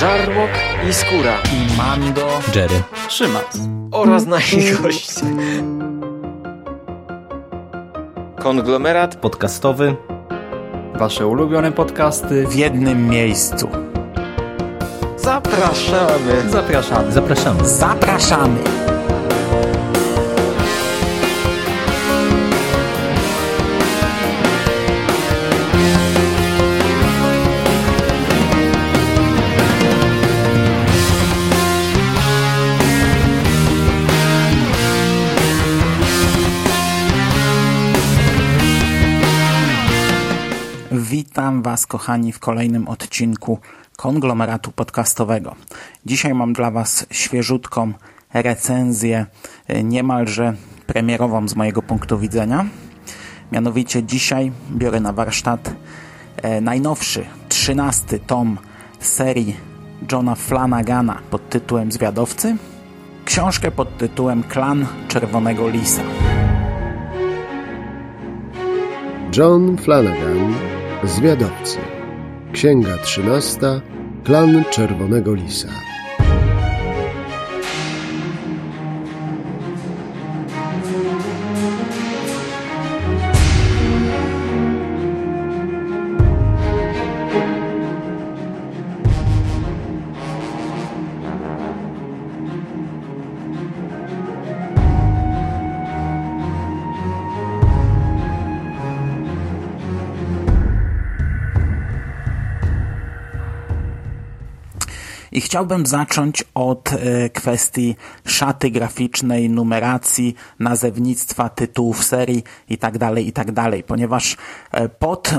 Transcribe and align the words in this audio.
Żarłok 0.00 0.50
i 0.90 0.92
Skóra 0.94 1.38
i 1.52 1.76
Mando, 1.76 2.20
Jerry, 2.54 2.82
Szymas 3.08 3.58
oraz 3.92 4.26
nasi 4.26 4.72
goście. 4.82 5.26
Konglomerat 8.38 9.16
podcastowy. 9.16 9.96
Wasze 10.94 11.26
ulubione 11.26 11.72
podcasty 11.72 12.46
w 12.46 12.54
jednym 12.54 13.08
miejscu. 13.08 13.68
Zapraszamy. 15.16 16.50
Zapraszamy. 16.50 17.12
Zapraszamy. 17.12 17.68
Zapraszamy. 17.68 18.58
Witam 41.50 41.62
Was, 41.62 41.86
kochani, 41.86 42.32
w 42.32 42.38
kolejnym 42.38 42.88
odcinku 42.88 43.58
konglomeratu 43.96 44.72
podcastowego. 44.72 45.54
Dzisiaj 46.06 46.34
mam 46.34 46.52
dla 46.52 46.70
Was 46.70 47.06
świeżutką 47.10 47.92
recenzję, 48.34 49.26
e, 49.68 49.84
niemalże 49.84 50.54
premierową 50.86 51.48
z 51.48 51.56
mojego 51.56 51.82
punktu 51.82 52.18
widzenia. 52.18 52.66
Mianowicie 53.52 54.02
dzisiaj 54.02 54.52
biorę 54.72 55.00
na 55.00 55.12
warsztat 55.12 55.74
e, 56.36 56.60
najnowszy, 56.60 57.26
trzynasty 57.48 58.18
tom 58.18 58.58
serii 59.00 59.56
Johna 60.12 60.34
Flanagana 60.34 61.18
pod 61.30 61.48
tytułem 61.48 61.92
Zwiadowcy, 61.92 62.56
książkę 63.24 63.70
pod 63.70 63.98
tytułem 63.98 64.42
Klan 64.42 64.86
Czerwonego 65.08 65.68
Lisa. 65.68 66.02
John 69.36 69.76
Flanagan 69.76 70.79
Zwiadowcy. 71.04 71.78
Księga 72.52 72.98
13. 72.98 73.60
Klan 74.24 74.64
Czerwonego 74.70 75.34
Lisa. 75.34 75.68
Chciałbym 105.50 105.86
zacząć 105.86 106.44
od 106.54 106.92
e, 106.92 107.30
kwestii 107.30 107.96
szaty 108.26 108.70
graficznej, 108.70 109.50
numeracji, 109.50 110.34
nazewnictwa, 110.58 111.48
tytułów 111.48 112.04
serii 112.04 112.42
itd., 112.68 112.98
tak 112.98 113.18
itd., 113.18 113.52
tak 113.54 113.86
ponieważ 113.86 114.36
e, 114.72 114.88
pod 114.88 115.30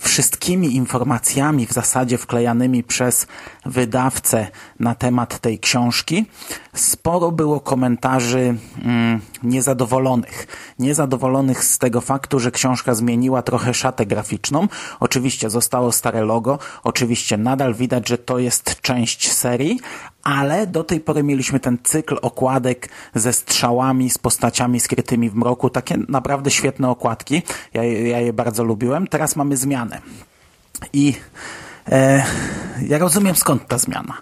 wszystkimi 0.00 0.74
informacjami 0.76 1.66
w 1.66 1.72
zasadzie 1.72 2.18
wklejanymi 2.18 2.82
przez 2.82 3.26
wydawcę 3.66 4.46
na 4.80 4.94
temat 4.94 5.38
tej 5.38 5.58
książki 5.58 6.26
sporo 6.74 7.32
było 7.32 7.60
komentarzy 7.60 8.54
niezadowolonych. 9.42 10.46
Niezadowolonych 10.78 11.64
z 11.64 11.78
tego 11.78 12.00
faktu, 12.00 12.40
że 12.40 12.50
książka 12.50 12.94
zmieniła 12.94 13.42
trochę 13.42 13.74
szatę 13.74 14.06
graficzną. 14.06 14.68
Oczywiście 15.00 15.50
zostało 15.50 15.92
stare 15.92 16.24
logo, 16.24 16.58
oczywiście 16.82 17.36
nadal 17.36 17.74
widać, 17.74 18.08
że 18.08 18.18
to 18.18 18.38
jest 18.38 18.80
część 18.80 19.32
serii, 19.32 19.80
ale 20.22 20.66
do 20.66 20.84
tej 20.84 21.00
pory 21.00 21.22
mieliśmy 21.22 21.60
ten 21.60 21.78
cykl 21.84 22.16
okładek 22.22 22.88
ze 23.14 23.32
strzałami, 23.32 24.10
z 24.10 24.18
postaciami 24.18 24.80
skrytymi 24.80 25.30
w 25.30 25.34
mroku, 25.34 25.70
takie 25.70 25.96
naprawdę 26.08 26.50
świetne 26.50 26.88
okładki. 26.90 27.42
Ja, 27.74 27.84
ja 27.84 28.20
je 28.20 28.32
bardzo 28.32 28.64
lubiłem. 28.64 29.06
Teraz 29.06 29.36
mamy 29.36 29.56
zmianę. 29.56 30.00
I 30.92 31.14
e, 31.88 32.24
ja 32.88 32.98
rozumiem 32.98 33.36
skąd 33.36 33.68
ta 33.68 33.78
zmiana. 33.78 34.14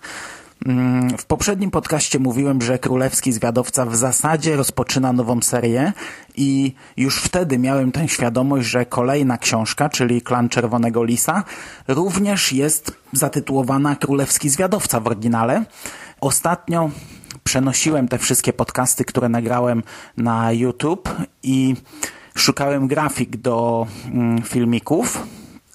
Mm, 0.66 1.18
w 1.18 1.26
poprzednim 1.26 1.70
podcaście 1.70 2.18
mówiłem, 2.18 2.62
że 2.62 2.78
Królewski 2.78 3.32
Zwiadowca 3.32 3.86
w 3.86 3.96
zasadzie 3.96 4.56
rozpoczyna 4.56 5.12
nową 5.12 5.42
serię 5.42 5.92
i 6.36 6.74
już 6.96 7.22
wtedy 7.22 7.58
miałem 7.58 7.92
tę 7.92 8.08
świadomość, 8.08 8.68
że 8.68 8.86
kolejna 8.86 9.38
książka, 9.38 9.88
czyli 9.88 10.22
Klan 10.22 10.48
Czerwonego 10.48 11.04
Lisa, 11.04 11.44
również 11.88 12.52
jest 12.52 12.92
zatytułowana 13.12 13.96
Królewski 13.96 14.48
Zwiadowca 14.48 15.00
w 15.00 15.06
oryginale. 15.06 15.64
Ostatnio 16.20 16.90
przenosiłem 17.44 18.08
te 18.08 18.18
wszystkie 18.18 18.52
podcasty, 18.52 19.04
które 19.04 19.28
nagrałem 19.28 19.82
na 20.16 20.52
YouTube 20.52 21.08
i 21.42 21.74
szukałem 22.34 22.88
grafik 22.88 23.36
do 23.36 23.86
mm, 24.12 24.42
filmików 24.42 25.26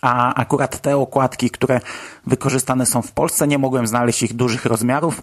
a 0.04 0.34
akurat 0.34 0.82
te 0.82 0.98
okładki, 0.98 1.50
które 1.50 1.80
wykorzystane 2.28 2.86
są 2.86 3.02
w 3.02 3.12
Polsce, 3.12 3.48
nie 3.48 3.58
mogłem 3.58 3.88
znaleźć 3.88 4.24
ich 4.24 4.34
dużych 4.34 4.66
rozmiarów 4.66 5.22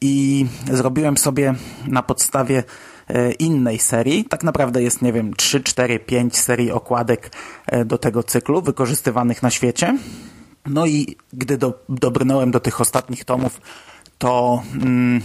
i 0.00 0.46
zrobiłem 0.72 1.16
sobie 1.16 1.54
na 1.86 2.02
podstawie 2.02 2.64
e, 3.08 3.32
innej 3.32 3.78
serii. 3.78 4.24
Tak 4.24 4.44
naprawdę 4.44 4.82
jest, 4.82 5.02
nie 5.02 5.12
wiem, 5.12 5.34
3, 5.34 5.60
4, 5.60 5.98
5 5.98 6.38
serii 6.38 6.72
okładek 6.72 7.30
e, 7.66 7.84
do 7.84 7.98
tego 7.98 8.22
cyklu 8.22 8.62
wykorzystywanych 8.62 9.42
na 9.42 9.50
świecie. 9.50 9.98
No 10.66 10.86
i 10.86 11.16
gdy 11.32 11.58
do, 11.58 11.84
dobrnąłem 11.88 12.50
do 12.50 12.60
tych 12.60 12.80
ostatnich 12.80 13.24
tomów, 13.24 13.60
to 14.18 14.62
mm, 14.74 15.20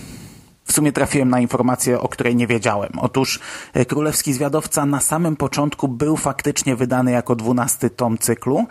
w 0.63 0.71
sumie 0.71 0.91
trafiłem 0.91 1.29
na 1.29 1.39
informację, 1.39 1.99
o 1.99 2.09
której 2.09 2.35
nie 2.35 2.47
wiedziałem. 2.47 2.91
Otóż 2.97 3.39
e, 3.73 3.85
Królewski 3.85 4.33
Zwiadowca 4.33 4.85
na 4.85 4.99
samym 4.99 5.35
początku 5.35 5.87
był 5.87 6.17
faktycznie 6.17 6.75
wydany 6.75 7.11
jako 7.11 7.35
dwunasty 7.35 7.89
tom 7.89 8.17
cyklu, 8.17 8.67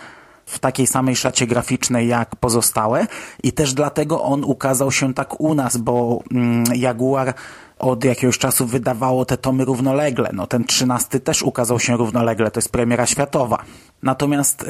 w 0.51 0.59
takiej 0.59 0.87
samej 0.87 1.17
szacie 1.17 1.47
graficznej 1.47 2.09
jak 2.09 2.37
pozostałe 2.37 3.07
i 3.43 3.53
też 3.53 3.75
dlatego 3.75 4.23
on 4.23 4.45
ukazał 4.45 4.93
się 4.93 5.15
tak 5.15 5.41
u 5.41 5.55
nas, 5.55 5.77
bo 5.77 6.23
mm, 6.33 6.65
Jaguar 6.75 7.35
od 7.79 8.05
jakiegoś 8.05 8.39
czasu 8.39 8.67
wydawało 8.67 9.25
te 9.25 9.37
tomy 9.37 9.65
równolegle. 9.65 10.31
No 10.33 10.47
ten 10.47 10.65
trzynasty 10.65 11.21
też 11.21 11.43
ukazał 11.43 11.81
się 11.81 11.97
równolegle, 11.97 12.51
to 12.51 12.59
jest 12.59 12.73
premiera 12.73 13.07
światowa. 13.07 13.65
Natomiast 14.03 14.63
y, 14.63 14.67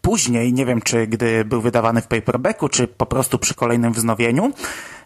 później, 0.00 0.52
nie 0.52 0.66
wiem 0.66 0.82
czy 0.82 1.06
gdy 1.06 1.44
był 1.44 1.60
wydawany 1.60 2.00
w 2.00 2.06
paperbacku, 2.06 2.68
czy 2.68 2.88
po 2.88 3.06
prostu 3.06 3.38
przy 3.38 3.54
kolejnym 3.54 3.92
wznowieniu, 3.92 4.52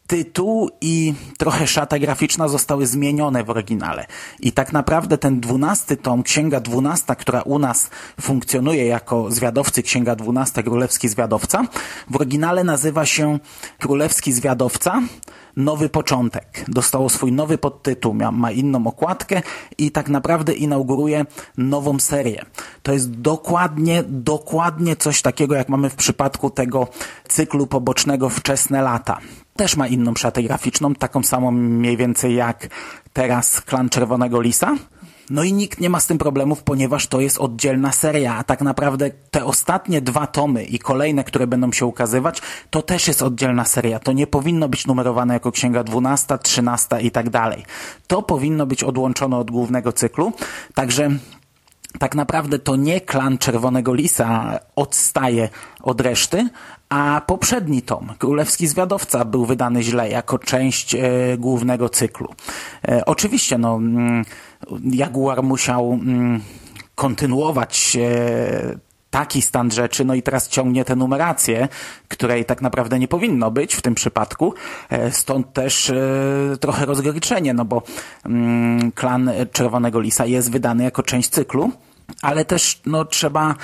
tytuł 0.06 0.70
i 0.80 1.14
trochę 1.38 1.66
szata 1.66 1.98
graficzna 1.98 2.48
zostały 2.48 2.86
zmienione 2.86 3.44
w 3.44 3.50
oryginale. 3.50 4.06
I 4.40 4.52
tak 4.52 4.72
naprawdę 4.72 5.18
ten 5.18 5.40
dwunasty 5.40 5.96
tom, 5.96 6.22
Księga 6.22 6.60
Dwunasta, 6.60 7.14
która 7.14 7.42
u 7.42 7.58
nas 7.58 7.90
funkcjonuje 8.20 8.86
jako 8.86 9.30
zwiadowcy 9.30 9.82
Księga 9.82 10.16
Dwunasta, 10.16 10.62
Królewski 10.62 11.08
Zwiadowca, 11.08 11.64
w 12.10 12.16
oryginale 12.16 12.64
nazywa 12.64 13.06
się 13.06 13.38
Królewski 13.78 14.32
Zwiadowca, 14.32 15.02
Nowy 15.56 15.88
Początek. 15.88 16.64
Dostało 16.68 17.08
swój 17.08 17.32
nowy 17.32 17.58
podtytuł, 17.58 18.14
ma, 18.14 18.50
inną 18.50 18.86
okładkę 18.86 19.42
i 19.78 19.90
tak 19.90 20.08
naprawdę 20.08 20.52
inauguruje 20.52 21.26
nową 21.58 21.98
serię. 21.98 22.44
To 22.82 22.92
jest 22.92 23.10
dokładnie, 23.10 24.04
dokładnie 24.08 24.96
coś 24.96 25.22
takiego, 25.22 25.54
jak 25.54 25.68
mamy 25.68 25.90
w 25.90 25.94
przypadku 25.94 26.50
tego 26.50 26.88
cyklu 27.28 27.66
pobocznego 27.66 28.28
Wczesne 28.28 28.82
Lata 28.82 29.18
też 29.56 29.76
ma 29.76 29.88
inną 29.88 30.14
szatę 30.14 30.42
graficzną, 30.42 30.94
taką 30.94 31.22
samą 31.22 31.50
mniej 31.50 31.96
więcej 31.96 32.34
jak 32.34 32.68
teraz 33.12 33.60
Klan 33.60 33.88
Czerwonego 33.88 34.40
Lisa. 34.40 34.76
No 35.30 35.42
i 35.42 35.52
nikt 35.52 35.80
nie 35.80 35.90
ma 35.90 36.00
z 36.00 36.06
tym 36.06 36.18
problemów, 36.18 36.62
ponieważ 36.62 37.06
to 37.06 37.20
jest 37.20 37.38
oddzielna 37.38 37.92
seria, 37.92 38.36
a 38.36 38.44
tak 38.44 38.60
naprawdę 38.60 39.10
te 39.30 39.44
ostatnie 39.44 40.00
dwa 40.00 40.26
tomy 40.26 40.64
i 40.64 40.78
kolejne, 40.78 41.24
które 41.24 41.46
będą 41.46 41.72
się 41.72 41.86
ukazywać, 41.86 42.42
to 42.70 42.82
też 42.82 43.08
jest 43.08 43.22
oddzielna 43.22 43.64
seria. 43.64 43.98
To 43.98 44.12
nie 44.12 44.26
powinno 44.26 44.68
być 44.68 44.86
numerowane 44.86 45.34
jako 45.34 45.52
księga 45.52 45.84
12, 45.84 46.38
13 46.38 47.00
i 47.00 47.10
tak 47.10 47.30
dalej. 47.30 47.64
To 48.06 48.22
powinno 48.22 48.66
być 48.66 48.84
odłączone 48.84 49.36
od 49.36 49.50
głównego 49.50 49.92
cyklu, 49.92 50.32
także 50.74 51.10
tak 51.98 52.14
naprawdę 52.14 52.58
to 52.58 52.76
nie 52.76 53.00
klan 53.00 53.38
Czerwonego 53.38 53.94
Lisa 53.94 54.60
odstaje 54.76 55.48
od 55.82 56.00
reszty, 56.00 56.48
a 56.92 57.20
poprzedni 57.26 57.82
tom, 57.82 58.12
Królewski 58.18 58.66
Zwiadowca, 58.66 59.24
był 59.24 59.46
wydany 59.46 59.82
źle 59.82 60.10
jako 60.10 60.38
część 60.38 60.94
e, 60.94 61.00
głównego 61.38 61.88
cyklu. 61.88 62.28
E, 62.88 63.04
oczywiście, 63.04 63.58
no, 63.58 63.74
mm, 63.74 64.24
Jaguar 64.92 65.42
musiał 65.42 65.92
mm, 65.92 66.40
kontynuować 66.94 67.96
e, 68.00 68.78
taki 69.10 69.42
stan 69.42 69.70
rzeczy, 69.70 70.04
no 70.04 70.14
i 70.14 70.22
teraz 70.22 70.48
ciągnie 70.48 70.84
tę 70.84 70.96
numerację, 70.96 71.68
której 72.08 72.44
tak 72.44 72.62
naprawdę 72.62 72.98
nie 72.98 73.08
powinno 73.08 73.50
być 73.50 73.74
w 73.74 73.82
tym 73.82 73.94
przypadku. 73.94 74.54
E, 74.90 75.10
stąd 75.12 75.52
też 75.52 75.90
e, 75.90 75.96
trochę 76.60 76.86
rozgoryczenie, 76.86 77.54
no 77.54 77.64
bo 77.64 77.82
mm, 78.26 78.92
klan 78.92 79.30
Czerwonego 79.52 80.00
Lisa 80.00 80.26
jest 80.26 80.50
wydany 80.50 80.84
jako 80.84 81.02
część 81.02 81.28
cyklu, 81.28 81.70
ale 82.22 82.44
też 82.44 82.80
no, 82.86 83.04
trzeba 83.04 83.54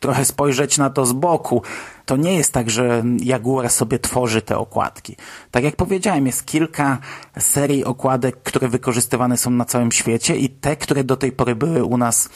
trochę 0.00 0.24
spojrzeć 0.24 0.78
na 0.78 0.90
to 0.90 1.06
z 1.06 1.12
boku 1.12 1.62
to 2.10 2.16
nie 2.16 2.34
jest 2.34 2.52
tak, 2.52 2.70
że 2.70 3.02
Jaguar 3.22 3.70
sobie 3.70 3.98
tworzy 3.98 4.42
te 4.42 4.58
okładki. 4.58 5.16
Tak 5.50 5.64
jak 5.64 5.76
powiedziałem, 5.76 6.26
jest 6.26 6.46
kilka 6.46 6.98
serii 7.38 7.84
okładek, 7.84 8.42
które 8.42 8.68
wykorzystywane 8.68 9.36
są 9.36 9.50
na 9.50 9.64
całym 9.64 9.92
świecie 9.92 10.36
i 10.36 10.48
te, 10.48 10.76
które 10.76 11.04
do 11.04 11.16
tej 11.16 11.32
pory 11.32 11.54
były 11.54 11.84
u 11.84 11.98
nas, 11.98 12.28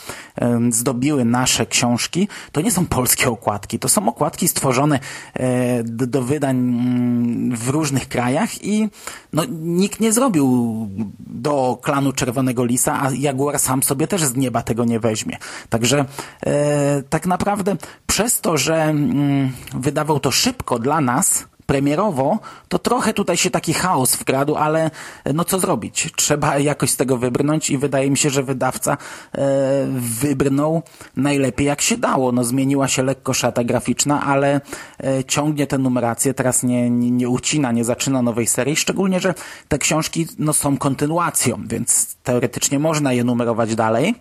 zdobiły 0.71 1.25
nasze 1.25 1.67
książki, 1.67 2.29
to 2.53 2.61
nie 2.61 2.71
są 2.71 2.87
polskie 2.87 3.31
okładki. 3.31 3.79
To 3.79 3.89
są 3.89 4.09
okładki 4.09 4.49
stworzone 4.49 5.01
e, 5.35 5.83
do 5.85 6.23
wydań 6.23 6.57
mm, 6.57 7.57
w 7.57 7.69
różnych 7.69 8.09
krajach 8.09 8.65
i 8.65 8.89
no, 9.33 9.43
nikt 9.61 10.01
nie 10.01 10.13
zrobił 10.13 10.89
do 11.19 11.79
klanu 11.83 12.13
Czerwonego 12.13 12.65
Lisa, 12.65 13.03
a 13.03 13.11
Jaguar 13.11 13.59
sam 13.59 13.83
sobie 13.83 14.07
też 14.07 14.25
z 14.25 14.37
nieba 14.37 14.63
tego 14.63 14.85
nie 14.85 15.01
weźmie. 15.01 15.39
Także 15.69 16.05
e, 16.47 17.03
tak 17.03 17.27
naprawdę 17.27 17.77
przez 18.07 18.41
to, 18.41 18.57
że 18.57 18.83
mm, 18.83 19.53
wydawał 19.75 20.21
to 20.21 20.31
szybko 20.31 20.79
dla 20.79 21.01
nas, 21.01 21.47
premierowo, 21.67 22.39
to 22.69 22.79
trochę 22.79 23.13
tutaj 23.13 23.37
się 23.37 23.51
taki 23.51 23.75
chaos 23.75 24.15
wkradł, 24.15 24.57
ale 24.57 24.91
no 25.35 25.45
co 25.45 25.59
zrobić? 25.59 26.13
Trzeba 26.17 26.59
jakoś 26.73 26.91
z 26.91 26.97
tego 26.97 27.17
wybrnąć 27.17 27.71
i 27.71 27.79
wydaje 27.79 28.11
mi 28.11 28.17
się, 28.17 28.31
że 28.31 28.43
wydawca 28.43 28.97
e, 29.33 29.87
wybrnął 30.21 30.83
najlepiej 31.17 31.67
jak 31.67 31.81
się 31.81 31.97
dało. 31.97 32.33
No 32.33 32.45
zmieniła 32.45 32.89
się 32.89 33.03
lekko 33.03 33.35
szata 33.35 33.65
graficzna, 33.65 34.23
ale 34.23 34.61
e, 35.05 35.25
ciągnie 35.25 35.67
tę 35.67 35.79
numerację, 35.79 36.35
teraz 36.35 36.63
nie, 36.63 36.91
nie, 36.91 37.11
nie 37.11 37.29
ucina, 37.29 37.73
nie 37.73 37.85
zaczyna 37.85 38.23
nowej 38.23 38.47
serii, 38.47 38.77
szczególnie, 38.77 39.21
że 39.21 39.35
te 39.69 39.79
książki 39.79 40.27
no, 40.39 40.53
są 40.53 40.77
kontynuacją, 40.77 41.63
więc 41.67 42.17
teoretycznie 42.23 42.79
można 42.79 43.13
je 43.13 43.25
numerować 43.25 43.75
dalej. 43.75 44.15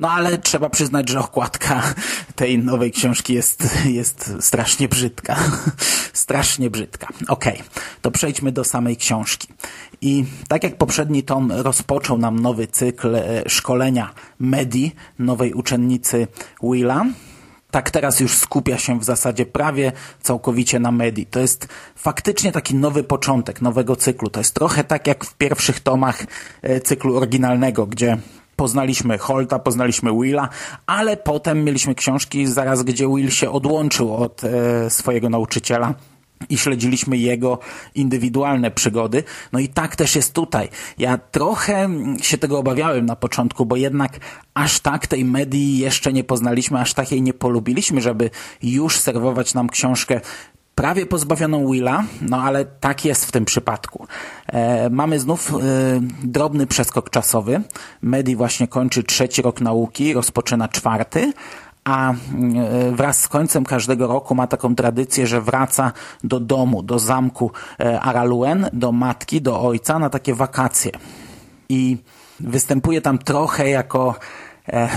No 0.00 0.10
ale 0.10 0.38
trzeba 0.38 0.70
przyznać, 0.70 1.08
że 1.08 1.20
okładka 1.20 1.82
tej 2.34 2.58
nowej 2.58 2.92
książki 2.92 3.34
jest, 3.34 3.68
jest 3.84 4.32
strasznie 4.40 4.88
brzydka. 4.88 5.36
strasznie 6.12 6.70
brzydka. 6.70 7.08
Okej, 7.28 7.54
okay, 7.54 7.64
to 8.02 8.10
przejdźmy 8.10 8.52
do 8.52 8.64
samej 8.64 8.96
książki. 8.96 9.48
I 10.00 10.24
tak 10.48 10.64
jak 10.64 10.76
poprzedni 10.76 11.22
tom 11.22 11.52
rozpoczął 11.52 12.18
nam 12.18 12.38
nowy 12.38 12.66
cykl 12.66 13.16
e, 13.16 13.42
szkolenia 13.48 14.14
Medi, 14.38 14.92
nowej 15.18 15.52
uczennicy 15.52 16.26
Willa, 16.62 17.04
tak 17.70 17.90
teraz 17.90 18.20
już 18.20 18.36
skupia 18.36 18.78
się 18.78 19.00
w 19.00 19.04
zasadzie 19.04 19.46
prawie 19.46 19.92
całkowicie 20.22 20.78
na 20.78 20.92
Medi. 20.92 21.26
To 21.26 21.40
jest 21.40 21.68
faktycznie 21.96 22.52
taki 22.52 22.74
nowy 22.74 23.04
początek 23.04 23.60
nowego 23.60 23.96
cyklu. 23.96 24.30
To 24.30 24.40
jest 24.40 24.54
trochę 24.54 24.84
tak 24.84 25.06
jak 25.06 25.24
w 25.24 25.34
pierwszych 25.34 25.80
tomach 25.80 26.24
e, 26.62 26.80
cyklu 26.80 27.16
oryginalnego, 27.16 27.86
gdzie 27.86 28.18
poznaliśmy 28.60 29.18
Holta, 29.18 29.58
poznaliśmy 29.58 30.10
Willa, 30.22 30.48
ale 30.86 31.16
potem 31.16 31.64
mieliśmy 31.64 31.94
książki 31.94 32.46
zaraz, 32.46 32.82
gdzie 32.82 33.08
Will 33.08 33.30
się 33.30 33.50
odłączył 33.50 34.16
od 34.16 34.44
e, 34.44 34.90
swojego 34.90 35.30
nauczyciela 35.30 35.94
i 36.48 36.58
śledziliśmy 36.58 37.16
jego 37.16 37.58
indywidualne 37.94 38.70
przygody. 38.70 39.24
No 39.52 39.58
i 39.58 39.68
tak 39.68 39.96
też 39.96 40.16
jest 40.16 40.32
tutaj. 40.34 40.68
Ja 40.98 41.18
trochę 41.18 41.88
się 42.22 42.38
tego 42.38 42.58
obawiałem 42.58 43.06
na 43.06 43.16
początku, 43.16 43.66
bo 43.66 43.76
jednak 43.76 44.18
aż 44.54 44.80
tak 44.80 45.06
tej 45.06 45.24
medii 45.24 45.78
jeszcze 45.78 46.12
nie 46.12 46.24
poznaliśmy, 46.24 46.80
aż 46.80 46.94
tak 46.94 47.12
jej 47.12 47.22
nie 47.22 47.34
polubiliśmy, 47.34 48.00
żeby 48.00 48.30
już 48.62 48.98
serwować 48.98 49.54
nam 49.54 49.68
książkę 49.68 50.20
prawie 50.80 51.06
pozbawioną 51.06 51.70
Willa, 51.70 52.04
no 52.22 52.42
ale 52.42 52.64
tak 52.64 53.04
jest 53.04 53.26
w 53.26 53.32
tym 53.32 53.44
przypadku. 53.44 54.06
E, 54.46 54.90
mamy 54.90 55.20
znów 55.20 55.54
e, 55.54 55.56
drobny 56.22 56.66
przeskok 56.66 57.10
czasowy. 57.10 57.62
Medi 58.02 58.36
właśnie 58.36 58.68
kończy 58.68 59.02
trzeci 59.02 59.42
rok 59.42 59.60
nauki, 59.60 60.12
rozpoczyna 60.12 60.68
czwarty, 60.68 61.32
a 61.84 62.12
e, 62.12 62.16
wraz 62.92 63.20
z 63.20 63.28
końcem 63.28 63.64
każdego 63.64 64.06
roku 64.06 64.34
ma 64.34 64.46
taką 64.46 64.74
tradycję, 64.74 65.26
że 65.26 65.40
wraca 65.40 65.92
do 66.24 66.40
domu, 66.40 66.82
do 66.82 66.98
zamku 66.98 67.50
e, 67.80 68.00
Araluen, 68.00 68.70
do 68.72 68.92
matki, 68.92 69.42
do 69.42 69.60
ojca 69.60 69.98
na 69.98 70.10
takie 70.10 70.34
wakacje. 70.34 70.92
I 71.68 71.96
występuje 72.40 73.00
tam 73.00 73.18
trochę 73.18 73.68
jako 73.68 74.14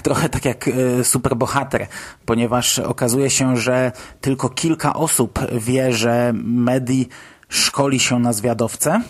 trochę 0.03 0.29
tak 0.29 0.45
jak 0.45 0.67
e, 0.67 1.03
superbohater, 1.03 1.87
ponieważ 2.25 2.79
okazuje 2.79 3.29
się, 3.29 3.57
że 3.57 3.91
tylko 4.21 4.49
kilka 4.49 4.93
osób 4.93 5.39
wie, 5.51 5.93
że 5.93 6.31
Medi 6.43 7.09
szkoli 7.49 7.99
się 7.99 8.19
na 8.19 8.33
zwiadowcę, 8.33 9.01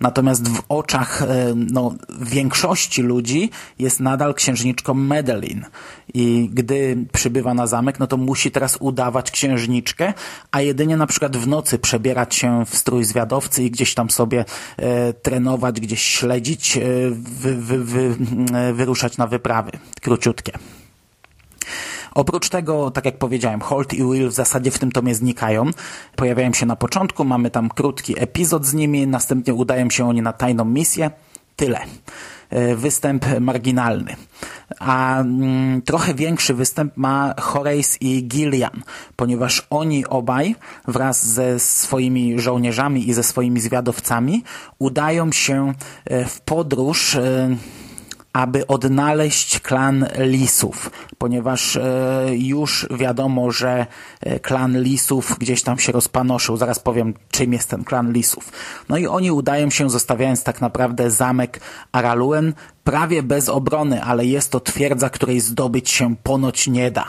Natomiast 0.00 0.48
w 0.48 0.62
oczach 0.68 1.22
e, 1.22 1.52
no, 1.54 1.94
większości 2.20 3.02
ludzi 3.02 3.50
jest 3.78 4.00
nadal 4.00 4.34
księżniczką 4.34 4.94
Medellin. 4.94 5.64
I 6.14 6.50
gdy 6.52 6.96
przybywa 7.12 7.54
na 7.54 7.66
zamek, 7.66 8.00
no 8.00 8.06
to 8.06 8.16
musi 8.16 8.50
teraz 8.50 8.76
udawać 8.80 9.30
księżniczkę, 9.30 10.12
a 10.50 10.60
jedynie 10.60 10.96
na 10.96 11.06
przykład 11.06 11.36
w 11.36 11.46
nocy 11.46 11.78
przebierać 11.78 12.34
się 12.34 12.64
w 12.66 12.76
strój 12.76 13.04
zwiadowcy 13.04 13.64
i 13.64 13.70
gdzieś 13.70 13.94
tam 13.94 14.10
sobie 14.10 14.44
e, 14.76 15.12
trenować, 15.12 15.80
gdzieś 15.80 16.02
śledzić, 16.02 16.76
e, 16.76 16.80
wy, 17.10 17.54
wy, 17.56 17.84
wy, 17.84 18.16
e, 18.54 18.72
wyruszać 18.72 19.16
na 19.16 19.26
wyprawy 19.26 19.70
króciutkie. 20.00 20.52
Oprócz 22.14 22.48
tego, 22.48 22.90
tak 22.90 23.04
jak 23.04 23.18
powiedziałem, 23.18 23.60
Holt 23.60 23.94
i 23.94 23.96
Will 23.96 24.28
w 24.28 24.32
zasadzie 24.32 24.70
w 24.70 24.78
tym 24.78 24.92
tomie 24.92 25.14
znikają. 25.14 25.70
Pojawiają 26.16 26.52
się 26.52 26.66
na 26.66 26.76
początku, 26.76 27.24
mamy 27.24 27.50
tam 27.50 27.68
krótki 27.68 28.14
epizod 28.22 28.66
z 28.66 28.74
nimi, 28.74 29.06
następnie 29.06 29.54
udają 29.54 29.90
się 29.90 30.08
oni 30.08 30.22
na 30.22 30.32
tajną 30.32 30.64
misję. 30.64 31.10
Tyle 31.56 31.80
e, 32.50 32.76
występ 32.76 33.26
marginalny. 33.40 34.16
A 34.78 35.20
mm, 35.20 35.82
trochę 35.82 36.14
większy 36.14 36.54
występ 36.54 36.96
ma 36.96 37.34
Horace 37.40 37.98
i 38.00 38.24
Gillian, 38.24 38.82
ponieważ 39.16 39.66
oni 39.70 40.06
obaj 40.06 40.56
wraz 40.88 41.26
ze 41.26 41.58
swoimi 41.58 42.40
żołnierzami 42.40 43.08
i 43.08 43.14
ze 43.14 43.22
swoimi 43.22 43.60
zwiadowcami 43.60 44.44
udają 44.78 45.32
się 45.32 45.74
e, 46.04 46.24
w 46.24 46.40
podróż 46.40 47.14
e, 47.14 47.56
aby 48.34 48.66
odnaleźć 48.66 49.60
klan 49.60 50.06
Lisów, 50.18 50.90
ponieważ 51.18 51.76
e, 51.76 51.82
już 52.32 52.86
wiadomo, 52.90 53.50
że 53.50 53.86
e, 54.20 54.40
klan 54.40 54.82
Lisów 54.82 55.38
gdzieś 55.38 55.62
tam 55.62 55.78
się 55.78 55.92
rozpanoszył. 55.92 56.56
Zaraz 56.56 56.78
powiem, 56.78 57.14
czym 57.30 57.52
jest 57.52 57.70
ten 57.70 57.84
klan 57.84 58.12
Lisów. 58.12 58.52
No 58.88 58.96
i 58.96 59.06
oni 59.06 59.30
udają 59.30 59.70
się, 59.70 59.90
zostawiając 59.90 60.44
tak 60.44 60.60
naprawdę 60.60 61.10
zamek 61.10 61.60
Araluen 61.92 62.52
prawie 62.84 63.22
bez 63.22 63.48
obrony, 63.48 64.02
ale 64.02 64.26
jest 64.26 64.50
to 64.50 64.60
twierdza, 64.60 65.10
której 65.10 65.40
zdobyć 65.40 65.90
się 65.90 66.16
ponoć 66.16 66.68
nie 66.68 66.90
da. 66.90 67.06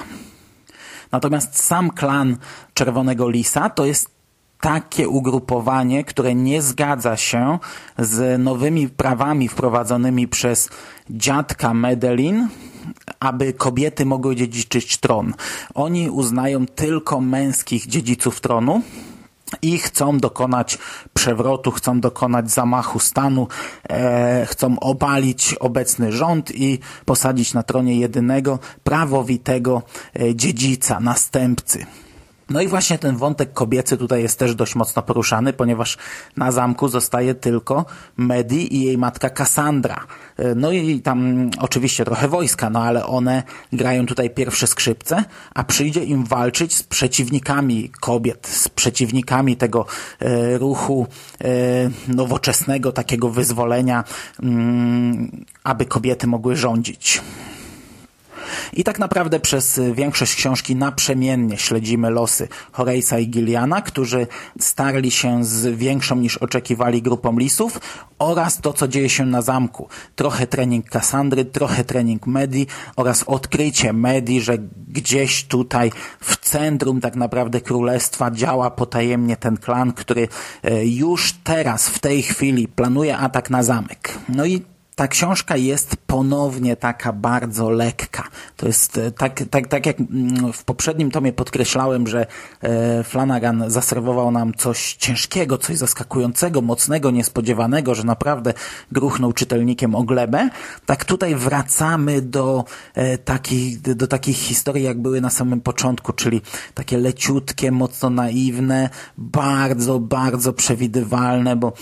Natomiast 1.12 1.66
sam 1.66 1.90
klan 1.92 2.38
Czerwonego 2.74 3.30
Lisa 3.30 3.70
to 3.70 3.86
jest 3.86 4.15
takie 4.62 5.10
ugrupowanie, 5.10 6.04
które 6.04 6.36
nie 6.36 6.62
zgadza 6.62 7.18
się 7.18 7.60
z 8.00 8.42
nowymi 8.42 8.90
prawami 8.90 9.48
wprowadzonymi 9.48 10.28
przez 10.28 10.70
dziadka 11.10 11.74
Medellin, 11.74 12.48
aby 13.20 13.54
kobiety 13.54 14.06
mogły 14.06 14.36
dziedziczyć 14.36 14.98
tron. 14.98 15.34
Oni 15.74 16.10
uznają 16.10 16.66
tylko 16.66 17.22
męskich 17.22 17.88
dziedziców 17.88 18.42
tronu, 18.42 18.82
i 19.62 19.78
chcą 19.78 20.18
dokonać 20.18 20.78
przewrotu, 21.14 21.72
chcą 21.72 22.00
dokonać 22.00 22.52
zamachu 22.52 23.00
stanu, 23.00 23.48
e, 23.90 24.46
chcą 24.46 24.80
obalić 24.80 25.54
obecny 25.54 26.12
rząd 26.12 26.52
i 26.56 26.80
posadzić 27.06 27.54
na 27.54 27.64
tronie 27.64 28.00
jedynego 28.00 28.60
prawowitego 28.84 29.82
e, 30.20 30.36
dziedzica, 30.36 31.00
następcy. 31.00 31.86
No 32.50 32.62
i 32.62 32.68
właśnie 32.68 32.98
ten 32.98 33.18
wątek 33.18 33.54
kobiecy 33.54 33.98
tutaj 33.98 34.22
jest 34.22 34.40
też 34.40 34.56
dość 34.56 34.76
mocno 34.76 35.02
poruszany, 35.02 35.54
ponieważ 35.54 35.98
na 36.38 36.52
zamku 36.52 36.88
zostaje 36.88 37.36
tylko 37.36 37.86
Medi 38.18 38.76
i 38.76 38.86
jej 38.86 38.98
matka 38.98 39.30
Cassandra. 39.30 40.06
E, 40.38 40.56
no 40.56 40.72
i 40.72 41.00
tam 41.02 41.50
oczywiście 41.60 42.06
trochę 42.06 42.28
wojska, 42.28 42.70
no 42.70 42.84
ale 42.84 43.06
one 43.06 43.44
grają 43.74 44.06
tutaj 44.06 44.30
pierwsze 44.30 44.68
skrzypce, 44.68 45.24
a 45.54 45.64
przyjdzie 45.64 46.04
im 46.04 46.26
walczyć 46.26 46.76
z 46.76 46.84
przeciwnikami 46.84 47.92
kobiet, 48.00 48.48
z 48.48 48.70
przeciwnikami 48.70 49.58
tego 49.58 49.86
e, 50.20 50.58
ruchu 50.58 51.08
e, 51.42 51.48
nowoczesnego, 52.08 52.92
takiego 52.92 53.30
wyzwolenia, 53.30 54.04
mm, 54.44 55.46
aby 55.64 55.86
kobiety 55.86 56.28
mogły 56.28 56.56
rządzić. 56.56 57.22
I 58.74 58.84
tak 58.84 59.00
naprawdę 59.00 59.40
przez 59.40 59.82
większość 59.94 60.36
książki 60.36 60.76
naprzemiennie 60.76 61.58
śledzimy 61.58 62.10
losy 62.10 62.48
Horace'a 62.74 63.22
i 63.22 63.28
Gilliana, 63.28 63.82
którzy 63.82 64.28
starli 64.60 65.12
się 65.12 65.44
z 65.44 65.78
większą 65.78 66.16
niż 66.16 66.38
oczekiwali 66.38 67.02
grupą 67.02 67.38
lisów 67.38 67.80
oraz 68.20 68.62
to, 68.62 68.74
co 68.74 68.88
dzieje 68.88 69.10
się 69.10 69.26
na 69.26 69.42
zamku. 69.42 69.90
Trochę 70.16 70.48
trening 70.48 70.90
Cassandry, 70.90 71.46
trochę 71.46 71.84
trening 71.84 72.28
Medi 72.28 72.68
oraz 72.96 73.24
odkrycie 73.24 73.94
Medi, 73.94 74.42
że 74.42 74.58
gdzieś 74.88 75.44
tutaj 75.44 75.92
w 76.20 76.38
centrum 76.38 77.02
tak 77.02 77.16
naprawdę 77.16 77.62
królestwa 77.62 78.32
działa 78.32 78.72
potajemnie 78.72 79.38
ten 79.38 79.58
klan, 79.58 79.94
który 79.94 80.28
e, 80.64 80.86
już 80.86 81.34
teraz, 81.44 81.90
w 81.90 82.00
tej 82.00 82.24
chwili 82.24 82.68
planuje 82.68 83.18
atak 83.18 83.50
na 83.50 83.64
zamek. 83.64 84.20
No 84.30 84.46
i 84.46 84.62
ta 84.96 85.08
książka 85.08 85.58
jest 85.58 85.96
ponownie 86.08 86.76
taka 86.76 87.14
bardzo 87.14 87.70
lekka. 87.70 88.24
To 88.58 88.68
jest 88.68 88.98
e, 88.98 89.12
tak, 89.12 89.44
tak, 89.52 89.68
tak 89.68 89.86
jak 89.86 90.00
mm, 90.00 90.54
w 90.54 90.64
poprzednim 90.64 91.12
tomie 91.12 91.34
podkreślałem, 91.34 92.08
że 92.08 92.26
e, 92.62 93.04
Flanagan 93.04 93.64
zaserwował 93.68 94.32
nam 94.32 94.54
coś 94.54 94.94
ciężkiego, 94.94 95.58
coś 95.58 95.78
zaskakującego, 95.78 96.62
mocnego, 96.62 97.12
niespodziewanego, 97.12 97.96
że 97.96 98.04
naprawdę 98.04 98.54
gruchnął 98.92 99.34
czytelnikiem 99.34 99.96
o 99.96 100.04
glebę. 100.04 100.50
Tak 100.86 101.06
tutaj 101.06 101.36
wracamy 101.36 102.22
do 102.22 102.66
e, 102.94 103.18
takich, 103.18 103.82
do 103.82 104.08
takich 104.08 104.38
historii, 104.38 104.84
jak 104.84 105.02
były 105.02 105.22
na 105.22 105.30
samym 105.30 105.62
początku, 105.62 106.14
czyli 106.14 106.42
takie 106.74 106.98
leciutkie, 106.98 107.72
mocno 107.72 108.10
naiwne, 108.10 108.90
bardzo, 109.18 110.00
bardzo 110.00 110.54
przewidywalne, 110.54 111.56
bo 111.56 111.74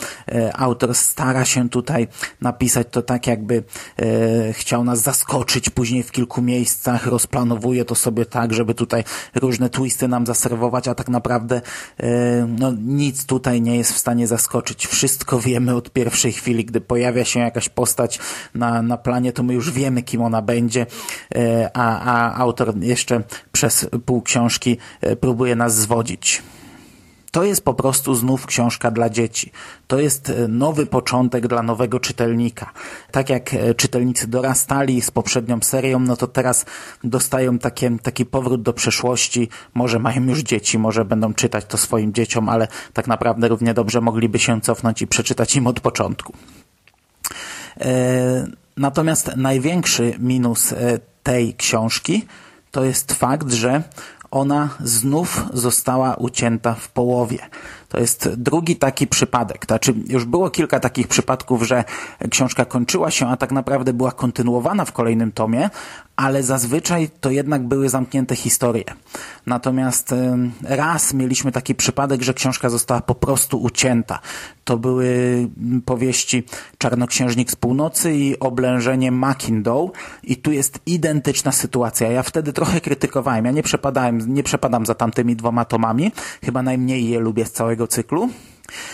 autor 0.54 0.96
stara 0.96 1.46
się 1.46 1.70
tutaj 1.70 2.08
napisać 2.42 2.88
to 2.92 3.03
tak, 3.04 3.28
jakby 3.28 3.64
e, 4.00 4.54
chciał 4.54 4.84
nas 4.84 5.02
zaskoczyć 5.02 5.70
później 5.70 6.04
w 6.04 6.12
kilku 6.12 6.42
miejscach, 6.42 7.08
rozplanowuje 7.08 7.86
to 7.86 7.96
sobie 7.96 8.26
tak, 8.26 8.54
żeby 8.54 8.74
tutaj 8.74 9.04
różne 9.36 9.70
twisty 9.70 10.08
nam 10.08 10.26
zaserwować, 10.26 10.88
a 10.88 10.96
tak 10.96 11.10
naprawdę 11.10 11.62
e, 12.00 12.48
no, 12.60 12.72
nic 12.82 13.26
tutaj 13.26 13.62
nie 13.62 13.78
jest 13.78 13.94
w 13.94 13.98
stanie 13.98 14.28
zaskoczyć. 14.28 14.88
Wszystko 14.88 15.40
wiemy 15.40 15.76
od 15.76 15.92
pierwszej 15.92 16.32
chwili, 16.32 16.66
gdy 16.66 16.82
pojawia 16.82 17.26
się 17.26 17.40
jakaś 17.40 17.70
postać 17.70 18.20
na, 18.56 18.82
na 18.82 18.98
planie, 18.98 19.34
to 19.34 19.44
my 19.44 19.54
już 19.54 19.72
wiemy, 19.72 20.04
kim 20.04 20.22
ona 20.22 20.42
będzie, 20.42 20.86
e, 21.36 21.70
a, 21.74 22.00
a 22.00 22.38
autor 22.38 22.78
jeszcze 22.80 23.24
przez 23.52 23.88
pół 24.06 24.22
książki 24.22 24.78
e, 25.02 25.16
próbuje 25.16 25.56
nas 25.56 25.76
zwodzić. 25.76 26.44
To 27.34 27.44
jest 27.44 27.66
po 27.66 27.74
prostu 27.74 28.16
znów 28.16 28.46
książka 28.46 28.92
dla 28.92 29.10
dzieci. 29.10 29.52
To 29.88 30.00
jest 30.00 30.30
e, 30.30 30.48
nowy 30.48 30.86
początek 30.86 31.48
dla 31.48 31.64
nowego 31.64 32.00
czytelnika. 32.00 32.72
Tak 33.12 33.30
jak 33.30 33.54
e, 33.54 33.74
czytelnicy 33.74 34.28
dorastali 34.28 35.02
z 35.02 35.12
poprzednią 35.12 35.60
serią, 35.62 36.00
no 36.00 36.18
to 36.18 36.28
teraz 36.28 36.66
dostają 37.04 37.60
takie, 37.60 37.98
taki 38.00 38.26
powrót 38.26 38.62
do 38.62 38.74
przeszłości. 38.74 39.50
Może 39.74 40.00
mają 40.00 40.24
już 40.26 40.40
dzieci, 40.40 40.80
może 40.80 41.06
będą 41.06 41.34
czytać 41.34 41.66
to 41.66 41.78
swoim 41.78 42.14
dzieciom, 42.14 42.50
ale 42.50 42.68
tak 42.94 43.08
naprawdę 43.08 43.48
równie 43.48 43.74
dobrze 43.74 44.02
mogliby 44.02 44.40
się 44.40 44.62
cofnąć 44.62 45.02
i 45.02 45.08
przeczytać 45.08 45.56
im 45.56 45.68
od 45.68 45.80
początku. 45.80 46.34
E, 47.82 48.48
natomiast 48.78 49.32
największy 49.36 50.14
minus 50.20 50.74
tej 51.24 51.54
książki 51.54 52.26
to 52.74 52.84
jest 52.84 53.14
fakt, 53.14 53.52
że 53.52 53.84
ona 54.34 54.70
znów 54.84 55.46
została 55.54 56.16
ucięta 56.16 56.74
w 56.74 56.90
połowie. 56.90 57.40
To 57.94 58.00
jest 58.00 58.30
drugi 58.30 58.76
taki 58.76 59.08
przypadek. 59.08 59.66
Znaczy, 59.66 59.94
już 60.08 60.26
było 60.26 60.50
kilka 60.50 60.80
takich 60.80 61.08
przypadków, 61.08 61.64
że 61.64 61.84
książka 62.30 62.66
kończyła 62.66 63.12
się, 63.12 63.28
a 63.28 63.38
tak 63.38 63.52
naprawdę 63.52 63.94
była 63.94 64.12
kontynuowana 64.12 64.86
w 64.86 64.92
kolejnym 64.92 65.32
tomie, 65.32 65.70
ale 66.16 66.44
zazwyczaj 66.44 67.10
to 67.22 67.32
jednak 67.32 67.68
były 67.68 67.90
zamknięte 67.90 68.36
historie. 68.36 68.84
Natomiast 69.46 70.16
raz 70.64 71.14
mieliśmy 71.14 71.52
taki 71.52 71.76
przypadek, 71.76 72.22
że 72.22 72.34
książka 72.34 72.70
została 72.70 73.02
po 73.02 73.16
prostu 73.16 73.62
ucięta. 73.62 74.20
To 74.64 74.78
były 74.78 75.08
powieści 75.86 76.44
Czarnoksiężnik 76.78 77.52
z 77.52 77.56
północy 77.56 78.16
i 78.16 78.40
Oblężenie 78.40 79.12
Macindow 79.12 79.90
i 80.24 80.38
tu 80.38 80.52
jest 80.52 80.80
identyczna 80.86 81.52
sytuacja. 81.52 82.12
Ja 82.12 82.24
wtedy 82.24 82.54
trochę 82.54 82.82
krytykowałem. 82.82 83.46
Ja 83.46 83.52
nie 83.52 83.64
przepadałem, 83.64 84.34
nie 84.34 84.44
przepadam 84.44 84.86
za 84.86 84.96
tamtymi 84.96 85.36
dwoma 85.36 85.66
tomami. 85.66 86.12
Chyba 86.44 86.62
najmniej 86.62 87.10
je 87.10 87.20
lubię 87.20 87.46
z 87.46 87.52
całego 87.52 87.83
cyklu. 87.88 88.30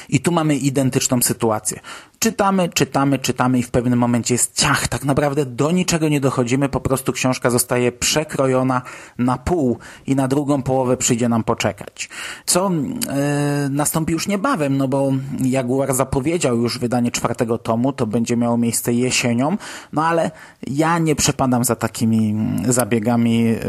I 0.10 0.20
tu 0.20 0.32
mamy 0.32 0.56
identyczną 0.56 1.22
sytuację. 1.22 1.80
Czytamy, 2.20 2.70
czytamy, 2.70 3.20
czytamy 3.20 3.60
i 3.60 3.64
w 3.64 3.72
pewnym 3.72 4.00
momencie 4.00 4.34
jest 4.34 4.56
ciach. 4.56 4.88
Tak 4.88 5.06
naprawdę 5.06 5.46
do 5.46 5.72
niczego 5.72 6.10
nie 6.10 6.22
dochodzimy, 6.22 6.70
po 6.70 6.80
prostu 6.80 7.14
książka 7.14 7.50
zostaje 7.50 7.92
przekrojona 7.92 8.82
na 9.18 9.38
pół 9.38 9.78
i 10.08 10.16
na 10.16 10.28
drugą 10.28 10.62
połowę 10.62 10.98
przyjdzie 10.98 11.30
nam 11.30 11.44
poczekać. 11.44 12.10
Co 12.46 12.72
yy, 12.72 13.70
nastąpi 13.70 14.14
już 14.14 14.28
niebawem, 14.28 14.78
no 14.78 14.88
bo 14.88 15.12
Jaguar 15.42 15.94
zapowiedział 15.94 16.58
już 16.58 16.80
wydanie 16.80 17.12
czwartego 17.12 17.58
tomu, 17.58 17.94
to 17.94 18.08
będzie 18.08 18.38
miało 18.38 18.58
miejsce 18.58 18.94
jesienią, 18.94 19.58
no 19.94 20.06
ale 20.06 20.32
ja 20.68 21.00
nie 21.00 21.16
przepadam 21.16 21.64
za 21.64 21.76
takimi 21.76 22.36
zabiegami 22.68 23.44
yy, 23.44 23.60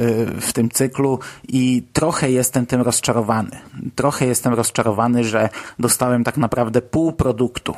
w 0.41 0.53
tym 0.53 0.71
cyklu 0.71 1.19
i 1.49 1.83
trochę 1.93 2.31
jestem 2.31 2.67
tym 2.67 2.81
rozczarowany. 2.81 3.51
Trochę 3.95 4.27
jestem 4.27 4.55
rozczarowany, 4.55 5.25
że 5.25 5.49
dostałem 5.79 6.25
tak 6.25 6.37
naprawdę 6.37 6.83
pół 6.83 7.13
produktu. 7.13 7.75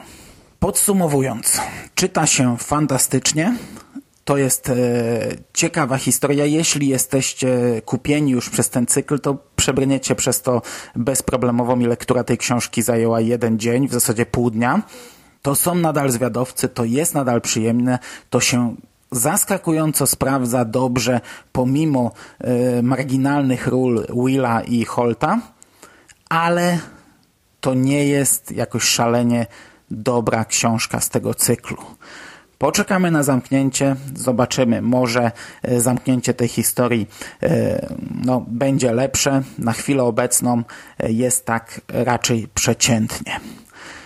Podsumowując, 0.62 1.60
czyta 1.94 2.26
się 2.26 2.58
fantastycznie. 2.58 3.56
To 4.24 4.36
jest 4.36 4.68
e, 4.68 4.74
ciekawa 5.52 5.96
historia. 5.96 6.44
Jeśli 6.44 6.88
jesteście 6.88 7.82
kupieni 7.84 8.30
już 8.30 8.50
przez 8.50 8.70
ten 8.70 8.86
cykl, 8.86 9.18
to 9.18 9.38
przebrniecie 9.56 10.14
przez 10.14 10.42
to 10.42 10.62
bezproblemowo. 10.96 11.76
Mi 11.76 11.86
lektura 11.86 12.24
tej 12.24 12.38
książki 12.38 12.82
zajęła 12.82 13.20
jeden 13.20 13.58
dzień, 13.58 13.88
w 13.88 13.92
zasadzie 13.92 14.26
pół 14.26 14.50
dnia. 14.50 14.82
To 15.42 15.54
są 15.54 15.74
nadal 15.74 16.10
zwiadowcy, 16.10 16.68
to 16.68 16.84
jest 16.84 17.14
nadal 17.14 17.40
przyjemne, 17.40 17.98
to 18.30 18.40
się 18.40 18.76
zaskakująco 19.10 20.06
sprawdza 20.06 20.64
dobrze 20.64 21.20
pomimo 21.52 22.12
e, 22.38 22.82
marginalnych 22.82 23.66
ról 23.66 24.06
Willa 24.26 24.60
i 24.60 24.84
Holta, 24.84 25.40
ale 26.28 26.78
to 27.60 27.74
nie 27.74 28.06
jest 28.06 28.52
jakoś 28.52 28.82
szalenie 28.82 29.46
dobra 29.92 30.44
książka 30.44 31.00
z 31.00 31.08
tego 31.08 31.34
cyklu. 31.34 31.76
Poczekamy 32.58 33.10
na 33.10 33.22
zamknięcie, 33.22 33.96
zobaczymy. 34.14 34.82
Może 34.82 35.30
e, 35.62 35.80
zamknięcie 35.80 36.34
tej 36.34 36.48
historii 36.48 37.06
e, 37.42 37.86
no, 38.24 38.44
będzie 38.48 38.92
lepsze. 38.92 39.42
Na 39.58 39.72
chwilę 39.72 40.02
obecną 40.02 40.62
e, 40.98 41.12
jest 41.12 41.46
tak 41.46 41.80
raczej 41.88 42.48
przeciętnie. 42.54 43.40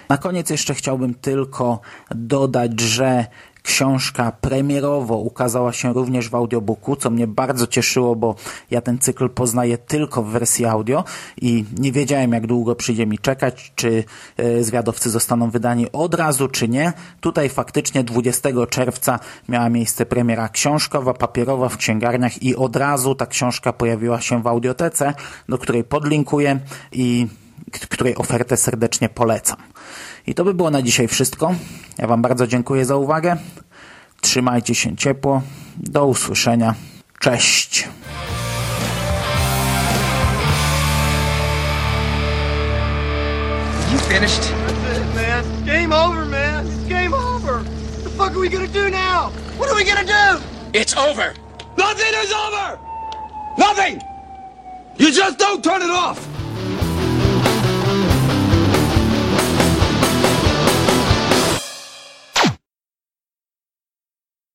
Na 0.08 0.18
koniec 0.18 0.50
jeszcze 0.50 0.74
chciałbym 0.74 1.14
tylko 1.14 1.80
dodać, 2.10 2.80
że 2.80 3.26
Książka 3.66 4.32
premierowo 4.40 5.16
ukazała 5.16 5.72
się 5.72 5.92
również 5.92 6.28
w 6.28 6.34
audiobooku, 6.34 6.96
co 6.96 7.10
mnie 7.10 7.26
bardzo 7.26 7.66
cieszyło, 7.66 8.16
bo 8.16 8.34
ja 8.70 8.80
ten 8.80 8.98
cykl 8.98 9.28
poznaję 9.28 9.78
tylko 9.78 10.22
w 10.22 10.28
wersji 10.28 10.64
audio 10.64 11.04
i 11.40 11.64
nie 11.78 11.92
wiedziałem, 11.92 12.32
jak 12.32 12.46
długo 12.46 12.74
przyjdzie 12.74 13.06
mi 13.06 13.18
czekać, 13.18 13.72
czy 13.74 14.04
e, 14.36 14.62
zwiadowcy 14.64 15.10
zostaną 15.10 15.50
wydani 15.50 15.92
od 15.92 16.14
razu, 16.14 16.48
czy 16.48 16.68
nie. 16.68 16.92
Tutaj 17.20 17.48
faktycznie 17.48 18.04
20 18.04 18.48
czerwca 18.70 19.18
miała 19.48 19.68
miejsce 19.68 20.06
premiera 20.06 20.48
książkowa, 20.48 21.14
papierowa 21.14 21.68
w 21.68 21.76
księgarniach 21.76 22.42
i 22.42 22.56
od 22.56 22.76
razu 22.76 23.14
ta 23.14 23.26
książka 23.26 23.72
pojawiła 23.72 24.20
się 24.20 24.42
w 24.42 24.46
audiotece, 24.46 25.14
do 25.48 25.58
której 25.58 25.84
podlinkuję 25.84 26.58
i 26.92 27.26
której 27.70 28.16
ofertę 28.16 28.56
serdecznie 28.56 29.08
polecam. 29.08 29.56
I 30.26 30.34
to 30.34 30.44
by 30.44 30.54
było 30.54 30.70
na 30.70 30.82
dzisiaj 30.82 31.08
wszystko. 31.08 31.54
Ja 31.98 32.06
Wam 32.06 32.22
bardzo 32.22 32.46
dziękuję 32.46 32.84
za 32.84 32.96
uwagę. 32.96 33.36
Trzymajcie 34.20 34.74
się 34.74 34.96
ciepło. 34.96 35.42
Do 35.76 36.06
usłyszenia. 36.06 36.74
Cześć. 37.20 37.88
You 43.92 43.98
finished? 43.98 44.42
That's 44.42 44.98
it, 44.98 45.14
man. 45.14 45.44
Game 45.66 45.92
over, 45.96 46.26
man. 46.26 46.66
It's 46.66 46.88
game 46.88 47.14
over. 47.14 47.54
What 47.62 48.04
the 48.04 48.10
fuck 48.10 48.30
are 48.30 48.40
we 48.40 48.48
gonna 48.48 48.66
do 48.66 48.90
now? 48.90 49.30
What 49.58 49.70
are 49.70 49.76
we 49.76 49.84
gonna 49.84 50.04
do? 50.04 50.42
It's 50.72 50.96
over. 50.96 51.46
Nothing 51.76 52.14
is 52.24 52.32
over! 52.32 52.78
Nothing! 53.58 54.00
You 54.96 55.12
just 55.12 55.38
don't 55.38 55.62
turn 55.62 55.82
it 55.82 55.90
off! 55.90 56.35